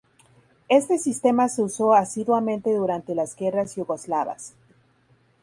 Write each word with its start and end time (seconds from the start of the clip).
Este 0.69 0.97
sistema 0.97 1.47
se 1.47 1.61
usó 1.61 1.93
asiduamente 1.93 2.73
durante 2.73 3.13
las 3.13 3.35
Guerras 3.35 3.75
Yugoslavas. 3.75 4.55